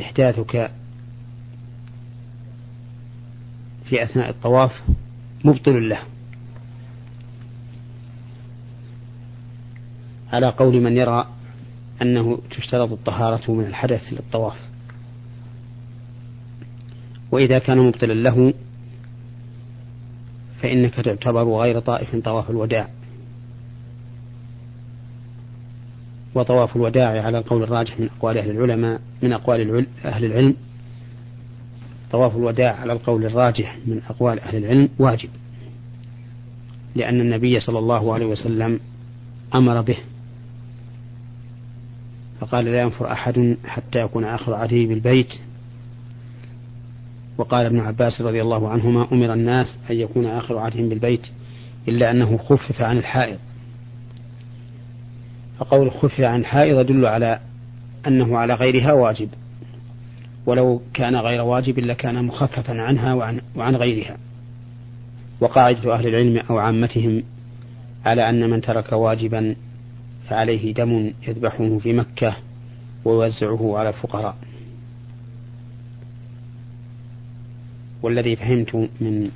إحداثك 0.00 0.70
في 3.84 4.02
أثناء 4.02 4.30
الطواف 4.30 4.82
مبطل 5.44 5.88
له. 5.88 6.13
على 10.34 10.46
قول 10.46 10.80
من 10.80 10.96
يرى 10.96 11.26
أنه 12.02 12.38
تشترط 12.50 12.92
الطهارة 12.92 13.52
من 13.52 13.64
الحدث 13.64 14.12
للطواف. 14.12 14.56
وإذا 17.32 17.58
كان 17.58 17.78
مبطلا 17.78 18.12
له 18.12 18.54
فإنك 20.62 20.94
تعتبر 20.94 21.42
غير 21.42 21.80
طائف 21.80 22.16
طواف 22.16 22.50
الوداع. 22.50 22.88
وطواف 26.34 26.76
الوداع 26.76 27.24
على 27.24 27.38
القول 27.38 27.62
الراجح 27.62 28.00
من 28.00 28.08
أقوال 28.18 28.38
أهل 28.38 28.50
العلماء 28.50 29.00
من 29.22 29.32
أقوال 29.32 29.86
أهل 30.04 30.24
العلم. 30.24 30.54
طواف 32.12 32.36
الوداع 32.36 32.80
على 32.80 32.92
القول 32.92 33.24
الراجح 33.24 33.78
من 33.86 34.02
أقوال 34.02 34.40
أهل 34.40 34.56
العلم 34.56 34.88
واجب 34.98 35.28
لأن 36.94 37.20
النبي 37.20 37.60
صلى 37.60 37.78
الله 37.78 38.14
عليه 38.14 38.26
وسلم 38.26 38.80
أمر 39.54 39.80
به. 39.80 39.96
فقال 42.40 42.64
لا 42.64 42.80
ينفر 42.80 43.12
أحد 43.12 43.56
حتى 43.64 44.00
يكون 44.00 44.24
آخر 44.24 44.54
عهده 44.54 44.76
بالبيت. 44.76 45.34
وقال 47.38 47.66
ابن 47.66 47.80
عباس 47.80 48.20
رضي 48.20 48.42
الله 48.42 48.68
عنهما 48.68 49.12
أمر 49.12 49.32
الناس 49.32 49.78
أن 49.90 49.96
يكون 49.96 50.26
آخر 50.26 50.58
عهدهم 50.58 50.88
بالبيت 50.88 51.26
إلا 51.88 52.10
أنه 52.10 52.38
خفف 52.38 52.82
عن 52.82 52.98
الحائض. 52.98 53.38
فقول 55.58 55.90
خفف 55.90 56.20
عن 56.20 56.40
الحائض 56.40 56.80
يدل 56.80 57.06
على 57.06 57.40
أنه 58.06 58.38
على 58.38 58.54
غيرها 58.54 58.92
واجب. 58.92 59.28
ولو 60.46 60.82
كان 60.94 61.16
غير 61.16 61.42
واجب 61.42 61.78
لكان 61.78 62.24
مخففا 62.24 62.82
عنها 62.82 63.14
وعن, 63.14 63.40
وعن 63.56 63.76
غيرها. 63.76 64.16
وقاعدة 65.40 65.94
أهل 65.94 66.06
العلم 66.06 66.38
أو 66.50 66.58
عامتهم 66.58 67.22
على 68.04 68.28
أن 68.28 68.50
من 68.50 68.60
ترك 68.60 68.92
واجبا 68.92 69.54
فعليه 70.28 70.74
دم 70.74 71.12
يذبحه 71.28 71.78
في 71.78 71.92
مكة 71.92 72.36
ويوزعه 73.04 73.78
على 73.78 73.88
الفقراء 73.88 74.36
والذي 78.02 78.36
فهمت 78.36 78.74
من 78.74 79.30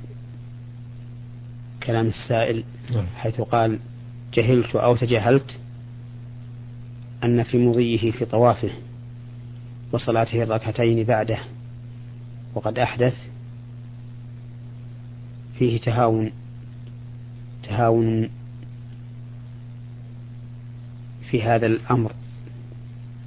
كلام 1.83 2.07
السائل 2.07 2.63
نعم. 2.93 3.05
حيث 3.15 3.41
قال 3.41 3.79
جهلت 4.33 4.75
أو 4.75 4.95
تجاهلت 4.95 5.57
أن 7.23 7.43
في 7.43 7.57
مضيه 7.57 8.11
في 8.11 8.25
طوافه 8.25 8.69
وصلاته 9.91 10.43
الركعتين 10.43 11.03
بعده 11.03 11.39
وقد 12.55 12.79
أحدث 12.79 13.15
فيه 15.59 15.79
تهاون 15.79 16.31
تهاون 17.63 18.29
في 21.31 21.43
هذا 21.43 21.65
الأمر. 21.65 22.11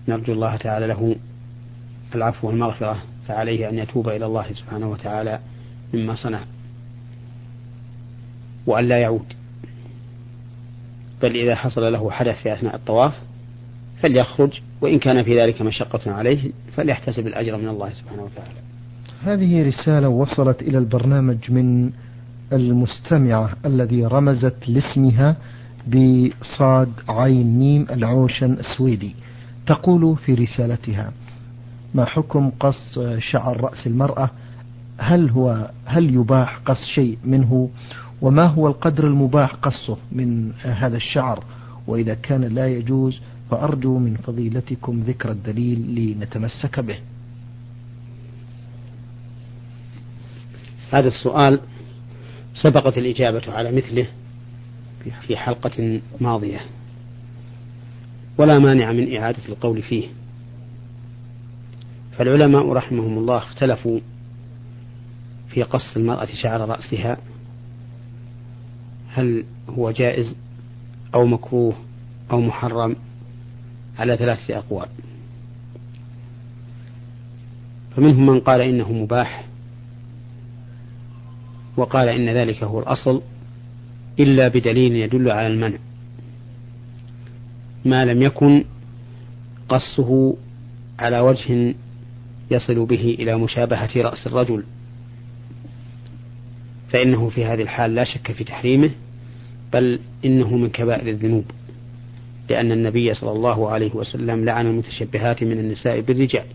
نرجو 0.08 0.32
الله 0.32 0.56
تعالى 0.56 0.86
له 0.86 1.16
العفو 2.14 2.48
والمغفرة 2.48 3.02
فعليه 3.28 3.68
أن 3.68 3.78
يتوب 3.78 4.08
إلى 4.08 4.26
الله 4.26 4.52
سبحانه 4.52 4.90
وتعالى 4.90 5.38
مما 5.94 6.14
صنع. 6.14 6.40
وأن 8.66 8.84
لا 8.84 8.98
يعود. 8.98 9.32
بل 11.22 11.36
إذا 11.36 11.54
حصل 11.54 11.92
له 11.92 12.10
حدث 12.10 12.42
في 12.42 12.52
أثناء 12.52 12.74
الطواف 12.76 13.14
فليخرج 14.02 14.60
وإن 14.80 14.98
كان 14.98 15.22
في 15.22 15.40
ذلك 15.40 15.62
مشقة 15.62 16.12
عليه 16.12 16.50
فليحتسب 16.76 17.26
الأجر 17.26 17.56
من 17.56 17.68
الله 17.68 17.92
سبحانه 17.92 18.22
وتعالى. 18.22 18.58
هذه 19.24 19.68
رسالة 19.68 20.08
وصلت 20.08 20.62
إلى 20.62 20.78
البرنامج 20.78 21.50
من 21.50 21.90
المستمعة 22.52 23.50
الذي 23.66 24.04
رمزت 24.04 24.68
لاسمها 24.68 25.36
بصاد 25.88 26.92
عين 27.08 27.58
ميم 27.58 27.86
العوشن 27.90 28.52
السويدي. 28.52 29.14
تقول 29.66 30.16
في 30.16 30.34
رسالتها 30.34 31.12
ما 31.94 32.04
حكم 32.04 32.50
قص 32.60 32.98
شعر 33.18 33.60
رأس 33.60 33.86
المرأة؟ 33.86 34.30
هل 34.98 35.30
هو 35.30 35.70
هل 35.84 36.14
يباح 36.14 36.58
قص 36.66 36.84
شيء 36.94 37.18
منه؟ 37.24 37.70
وما 38.22 38.46
هو 38.46 38.66
القدر 38.66 39.06
المباح 39.06 39.54
قصه 39.54 39.96
من 40.12 40.52
هذا 40.52 40.96
الشعر؟ 40.96 41.44
وإذا 41.86 42.14
كان 42.14 42.44
لا 42.44 42.68
يجوز 42.68 43.20
فأرجو 43.50 43.98
من 43.98 44.16
فضيلتكم 44.16 45.00
ذكر 45.00 45.30
الدليل 45.30 45.94
لنتمسك 45.94 46.80
به. 46.80 46.98
هذا 50.90 51.08
السؤال 51.08 51.60
سبقت 52.54 52.98
الإجابة 52.98 53.52
على 53.52 53.72
مثله. 53.72 54.06
في 55.26 55.36
حلقة 55.36 56.00
ماضية. 56.20 56.60
ولا 58.38 58.58
مانع 58.58 58.92
من 58.92 59.16
إعادة 59.16 59.48
القول 59.48 59.82
فيه. 59.82 60.08
فالعلماء 62.12 62.72
رحمهم 62.72 63.18
الله 63.18 63.36
اختلفوا 63.36 64.00
في 65.48 65.62
قص 65.62 65.96
المرأة 65.96 66.28
شعر 66.42 66.68
رأسها. 66.68 67.18
هل 69.08 69.44
هو 69.68 69.90
جائز 69.90 70.34
أو 71.14 71.26
مكروه 71.26 71.74
أو 72.30 72.40
محرم 72.40 72.96
على 73.98 74.16
ثلاثة 74.16 74.58
أقوال. 74.58 74.88
فمنهم 77.96 78.26
من 78.26 78.40
قال 78.40 78.60
إنه 78.60 78.92
مباح 78.92 79.44
وقال 81.76 82.08
إن 82.08 82.28
ذلك 82.28 82.64
هو 82.64 82.80
الأصل. 82.80 83.22
إلا 84.20 84.48
بدليل 84.48 84.96
يدل 84.96 85.30
على 85.30 85.46
المنع. 85.46 85.78
ما 87.84 88.04
لم 88.04 88.22
يكن 88.22 88.64
قصه 89.68 90.36
على 90.98 91.20
وجه 91.20 91.74
يصل 92.50 92.86
به 92.86 93.16
إلى 93.18 93.38
مشابهة 93.38 93.90
رأس 93.96 94.26
الرجل. 94.26 94.64
فإنه 96.90 97.28
في 97.28 97.44
هذه 97.44 97.62
الحال 97.62 97.94
لا 97.94 98.04
شك 98.04 98.32
في 98.32 98.44
تحريمه 98.44 98.90
بل 99.72 99.98
إنه 100.24 100.56
من 100.56 100.68
كبائر 100.68 101.08
الذنوب 101.08 101.44
لأن 102.50 102.72
النبي 102.72 103.14
صلى 103.14 103.32
الله 103.32 103.70
عليه 103.70 103.94
وسلم 103.94 104.44
لعن 104.44 104.66
المتشبهات 104.66 105.42
من 105.42 105.58
النساء 105.58 106.00
بالرجال. 106.00 106.46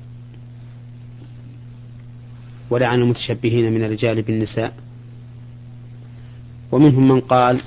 ولعن 2.70 3.02
المتشبهين 3.02 3.74
من 3.74 3.84
الرجال 3.84 4.22
بالنساء. 4.22 4.74
ومنهم 6.72 7.08
من 7.08 7.20
قال 7.20 7.62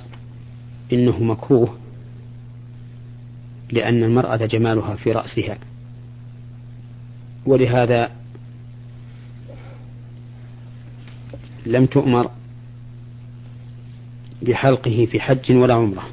إنه 0.93 1.23
مكروه 1.23 1.77
لأن 3.71 4.03
المرأة 4.03 4.45
جمالها 4.45 4.95
في 4.95 5.11
رأسها. 5.11 5.57
ولهذا 7.45 8.11
لم 11.65 11.85
تؤمر 11.85 12.29
بحلقه 14.41 15.07
في 15.11 15.19
حج 15.19 15.51
ولا 15.51 15.73
عمرة. 15.73 16.03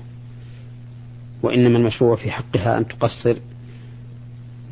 وإنما 1.42 1.78
المشروع 1.78 2.16
في 2.16 2.30
حقها 2.30 2.78
أن 2.78 2.88
تقصر 2.88 3.36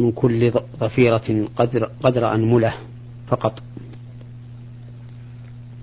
من 0.01 0.13
كل 0.13 0.51
ظفيرة 0.81 1.49
قدر, 1.57 1.91
قدر 2.03 2.35
أنملة 2.35 2.75
فقط. 3.29 3.63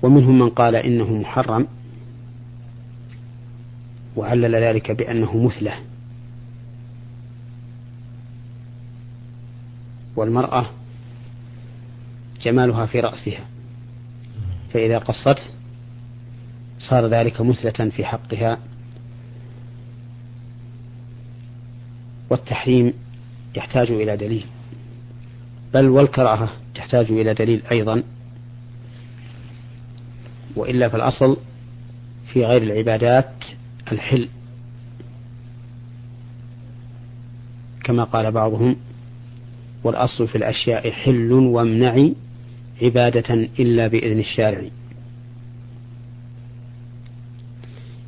ومنهم 0.02 0.40
من 0.40 0.50
قال 0.50 0.76
إنه 0.76 1.14
محرم. 1.14 1.68
وعلل 4.16 4.56
ذلك 4.56 4.92
بأنه 4.92 5.46
مثلة. 5.46 5.74
والمرأة 10.16 10.66
جمالها 12.42 12.86
في 12.86 13.00
رأسها. 13.00 13.46
فإذا 14.74 14.98
قصته 14.98 15.44
صار 16.80 17.08
ذلك 17.08 17.42
مثلة 17.42 17.90
في 17.90 18.06
حقها. 18.06 18.58
والتحريم 22.30 22.94
يحتاج 23.56 23.92
إلى 23.92 24.18
دليل. 24.18 24.46
بل 25.74 25.90
والكراهة 25.90 26.50
تحتاج 26.76 27.12
إلى 27.12 27.34
دليل 27.34 27.64
أيضا. 27.72 28.04
وإلا 30.56 30.90
فالأصل 30.90 31.38
في 32.34 32.46
غير 32.46 32.64
العبادات 32.64 33.34
الحل. 33.92 34.30
كما 37.84 38.04
قال 38.04 38.32
بعضهم 38.32 38.76
والأصل 39.84 40.28
في 40.28 40.36
الأشياء 40.38 40.92
حل 40.92 41.32
وامنع 41.32 42.10
عبادة 42.82 43.34
إلا 43.34 43.88
بإذن 43.88 44.20
الشارع. 44.20 44.68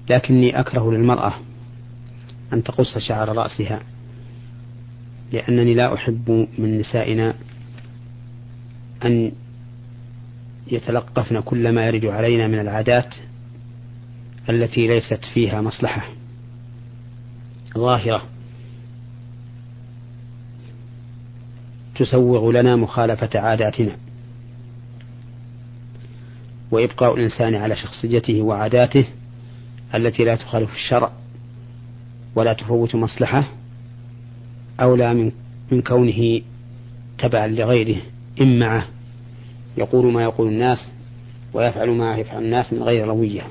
لكني 0.10 0.60
أكره 0.60 0.92
للمرأة 0.92 1.34
أن 2.54 2.64
تقص 2.64 2.98
شعر 2.98 3.38
رأسها 3.38 3.82
لأنني 5.34 5.74
لا 5.74 5.94
أحب 5.94 6.48
من 6.58 6.80
نسائنا 6.80 7.34
أن 9.06 9.32
يتلقفن 10.72 11.40
كل 11.40 11.72
ما 11.72 11.88
يرد 11.88 12.06
علينا 12.06 12.48
من 12.48 12.60
العادات 12.60 13.16
التي 14.50 14.88
ليست 14.88 15.26
فيها 15.34 15.62
مصلحة. 15.62 16.08
ظاهرة. 17.78 18.24
تسوغ 21.96 22.52
لنا 22.52 22.76
مخالفة 22.76 23.40
عاداتنا. 23.40 23.96
وإبقاء 26.72 27.16
الإنسان 27.16 27.56
على 27.56 27.76
شخصيته 27.76 28.42
وعاداته 28.42 29.06
التي 29.96 30.24
لا 30.24 30.36
تخالف 30.36 30.74
الشرع 30.74 31.12
ولا 32.36 32.54
تفوت 32.54 32.96
مصلحة 32.96 33.44
أولى 34.80 35.14
من 35.14 35.32
من 35.72 35.82
كونه 35.82 36.42
تبعا 37.20 37.48
لغيره. 37.48 38.02
إن 38.42 38.60
معه. 38.60 38.86
يقول 39.78 40.14
ما 40.14 40.24
يقول 40.24 40.48
الناس 40.48 40.92
ويفعل 41.54 41.90
ما 41.90 42.18
يفعل 42.18 42.44
الناس 42.44 42.74
من 42.74 42.84
غير 42.84 43.08
روية. 43.08 43.42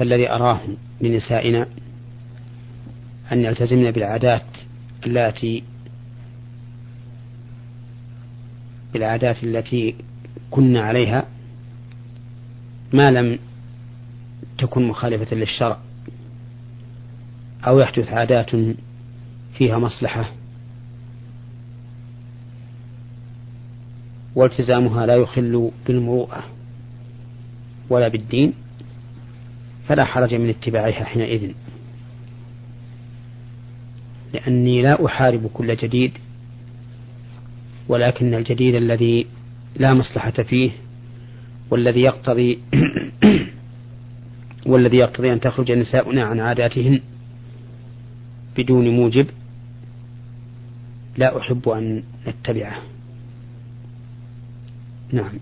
فالذي 0.00 0.30
أراه 0.30 0.60
لنسائنا 1.00 1.66
أن 3.32 3.44
يلتزمن 3.44 3.90
بالعادات 3.90 4.42
التي 5.06 5.62
بالعادات 8.92 9.44
التي 9.44 9.94
كنا 10.50 10.80
عليها 10.80 11.26
ما 12.92 13.10
لم 13.10 13.38
تكن 14.58 14.88
مخالفة 14.88 15.36
للشرع 15.36 15.78
أو 17.66 17.78
يحدث 17.78 18.08
عادات 18.08 18.50
فيها 19.54 19.78
مصلحة 19.78 20.32
والتزامها 24.34 25.06
لا 25.06 25.16
يخل 25.16 25.70
بالمروءة 25.86 26.44
ولا 27.90 28.08
بالدين 28.08 28.52
فلا 29.90 30.04
حرج 30.04 30.34
من 30.34 30.48
اتباعها 30.48 31.04
حينئذ. 31.04 31.52
لأني 34.32 34.82
لا 34.82 35.06
أحارب 35.06 35.46
كل 35.54 35.76
جديد 35.76 36.12
ولكن 37.88 38.34
الجديد 38.34 38.74
الذي 38.74 39.26
لا 39.76 39.94
مصلحة 39.94 40.30
فيه 40.30 40.70
والذي 41.70 42.00
يقتضي 42.00 42.58
والذي 44.70 44.96
يقتضي 44.96 45.32
أن 45.32 45.40
تخرج 45.40 45.72
نساؤنا 45.72 46.24
عن 46.24 46.40
عاداتهن 46.40 47.00
بدون 48.56 48.88
موجب 48.88 49.26
لا 51.16 51.38
أحب 51.38 51.68
أن 51.68 52.02
نتبعه. 52.26 52.82
نعم. 55.12 55.32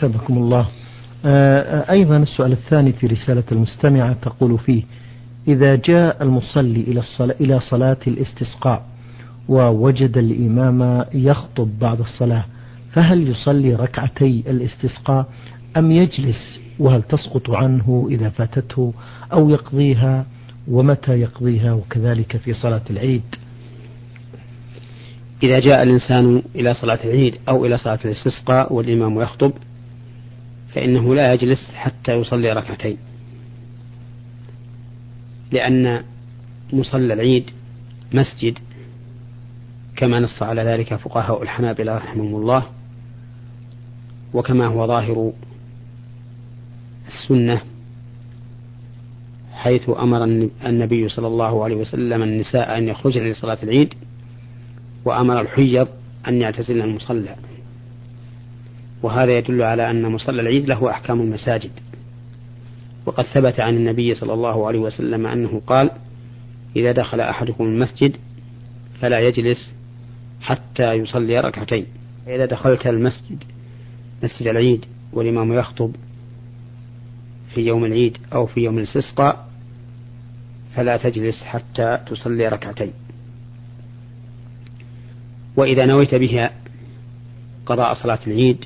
ثبكم 0.00 0.38
الله. 0.38 0.81
أيضا 1.24 2.16
السؤال 2.16 2.52
الثاني 2.52 2.92
في 2.92 3.06
رسالة 3.06 3.42
المستمعة 3.52 4.12
تقول 4.12 4.58
فيه 4.58 4.82
إذا 5.48 5.74
جاء 5.74 6.22
المصلي 6.22 6.80
إلى 6.80 7.00
الصلاة 7.00 7.34
إلى 7.40 7.60
صلاة 7.60 7.96
الاستسقاء 8.06 8.84
ووجد 9.48 10.18
الإمام 10.18 11.04
يخطب 11.14 11.68
بعد 11.80 12.00
الصلاة 12.00 12.44
فهل 12.92 13.28
يصلي 13.28 13.74
ركعتي 13.74 14.44
الاستسقاء 14.46 15.26
أم 15.76 15.90
يجلس؟ 15.90 16.60
وهل 16.78 17.02
تسقط 17.02 17.50
عنه 17.50 18.08
إذا 18.10 18.28
فاتته 18.28 18.94
أو 19.32 19.50
يقضيها؟ 19.50 20.26
ومتى 20.68 21.12
يقضيها؟ 21.12 21.72
وكذلك 21.72 22.36
في 22.36 22.52
صلاة 22.52 22.82
العيد. 22.90 23.22
إذا 25.42 25.58
جاء 25.58 25.82
الإنسان 25.82 26.42
إلى 26.54 26.74
صلاة 26.74 26.98
العيد 27.04 27.36
أو 27.48 27.66
إلى 27.66 27.78
صلاة 27.78 27.98
الاستسقاء 28.04 28.72
والإمام 28.72 29.20
يخطب 29.20 29.52
فإنه 30.74 31.14
لا 31.14 31.32
يجلس 31.32 31.70
حتى 31.74 32.12
يصلي 32.12 32.52
ركعتين. 32.52 32.96
لأن 35.52 36.04
مصلى 36.72 37.14
العيد 37.14 37.50
مسجد 38.12 38.58
كما 39.96 40.20
نص 40.20 40.42
على 40.42 40.62
ذلك 40.62 40.94
فقهاء 40.94 41.42
الحنابلة 41.42 41.96
رحمهم 41.96 42.36
الله 42.36 42.66
وكما 44.34 44.66
هو 44.66 44.86
ظاهر 44.86 45.32
السنة 47.06 47.60
حيث 49.52 49.90
أمر 49.90 50.24
النبي 50.66 51.08
صلى 51.08 51.26
الله 51.26 51.64
عليه 51.64 51.76
وسلم 51.76 52.22
النساء 52.22 52.78
أن 52.78 52.88
يخرجن 52.88 53.22
لصلاة 53.22 53.58
العيد 53.62 53.94
وأمر 55.04 55.40
الحيض 55.40 55.88
أن 56.28 56.40
يعتزلن 56.40 56.80
المصلى. 56.80 57.36
وهذا 59.02 59.38
يدل 59.38 59.62
على 59.62 59.90
أن 59.90 60.12
مصلى 60.12 60.40
العيد 60.40 60.68
له 60.68 60.90
أحكام 60.90 61.20
المساجد. 61.20 61.70
وقد 63.06 63.24
ثبت 63.24 63.60
عن 63.60 63.76
النبي 63.76 64.14
صلى 64.14 64.34
الله 64.34 64.66
عليه 64.66 64.78
وسلم 64.78 65.26
أنه 65.26 65.62
قال 65.66 65.90
إذا 66.76 66.92
دخل 66.92 67.20
أحدكم 67.20 67.64
المسجد 67.64 68.16
فلا 69.00 69.20
يجلس 69.20 69.72
حتى 70.40 70.92
يصلي 70.92 71.40
ركعتين. 71.40 71.86
إذا 72.26 72.46
دخلت 72.46 72.86
المسجد 72.86 73.44
مسجد 74.22 74.46
العيد 74.46 74.84
والإمام 75.12 75.52
يخطب 75.52 75.90
في 77.54 77.60
يوم 77.60 77.84
العيد 77.84 78.18
أو 78.32 78.46
في 78.46 78.60
يوم 78.60 78.78
الاستسقاء 78.78 79.48
فلا 80.74 80.96
تجلس 80.96 81.42
حتى 81.42 81.98
تصلي 82.06 82.48
ركعتين. 82.48 82.92
وإذا 85.56 85.86
نويت 85.86 86.14
بها 86.14 86.50
قضاء 87.66 87.94
صلاة 87.94 88.18
العيد 88.26 88.64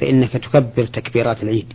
فإنك 0.00 0.32
تكبر 0.32 0.86
تكبيرات 0.86 1.42
العيد. 1.42 1.72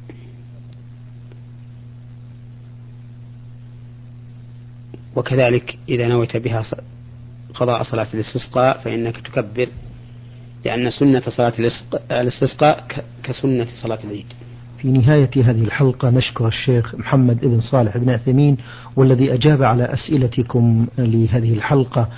وكذلك 5.16 5.78
إذا 5.90 6.08
نويت 6.08 6.38
بها 6.38 6.64
قضاء 7.54 7.84
صلاة 7.84 8.08
الاستسقاء 8.14 8.80
فإنك 8.80 9.18
تكبر 9.18 9.70
لأن 10.66 10.92
سنة 10.92 11.22
صلاة 11.30 11.54
الاستسقاء 12.12 12.88
كسنة 13.24 13.68
صلاة 13.84 14.00
العيد. 14.04 14.26
في 14.78 14.88
نهاية 14.88 15.30
هذه 15.36 15.62
الحلقة 15.62 16.10
نشكر 16.10 16.48
الشيخ 16.48 16.96
محمد 16.96 17.42
بن 17.42 17.60
صالح 17.60 17.98
بن 17.98 18.10
عثيمين 18.10 18.58
والذي 18.96 19.34
أجاب 19.34 19.64
على 19.64 19.84
أسئلتكم 19.84 20.88
لهذه 20.98 21.54
الحلقة. 21.54 22.10